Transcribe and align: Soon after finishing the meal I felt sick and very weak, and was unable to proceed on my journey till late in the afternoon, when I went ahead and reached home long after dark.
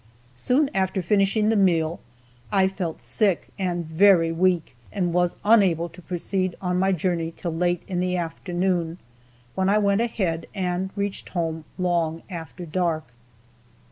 Soon 0.33 0.71
after 0.73 1.03
finishing 1.03 1.49
the 1.49 1.55
meal 1.55 1.99
I 2.51 2.67
felt 2.67 3.03
sick 3.03 3.49
and 3.59 3.85
very 3.85 4.31
weak, 4.31 4.75
and 4.91 5.13
was 5.13 5.35
unable 5.45 5.89
to 5.89 6.01
proceed 6.01 6.55
on 6.59 6.79
my 6.79 6.91
journey 6.91 7.31
till 7.37 7.53
late 7.53 7.83
in 7.87 7.99
the 7.99 8.17
afternoon, 8.17 8.97
when 9.53 9.69
I 9.69 9.77
went 9.77 10.01
ahead 10.01 10.47
and 10.55 10.89
reached 10.95 11.29
home 11.29 11.65
long 11.77 12.23
after 12.31 12.65
dark. 12.65 13.13